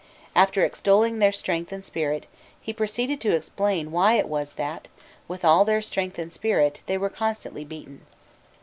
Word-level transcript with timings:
After 0.35 0.65
extolling 0.65 1.19
their 1.19 1.31
strength 1.31 1.71
and 1.71 1.85
spirit, 1.85 2.25
he 2.59 2.73
proceeded 2.73 3.21
to 3.21 3.35
explain 3.35 3.91
why 3.91 4.13
it 4.15 4.27
was 4.27 4.53
that, 4.53 4.87
with 5.27 5.45
all 5.45 5.63
their 5.63 5.79
strength 5.79 6.17
and 6.17 6.33
spirit, 6.33 6.81
they 6.87 6.97
were 6.97 7.07
constantly 7.07 7.63
beaten. 7.65 8.01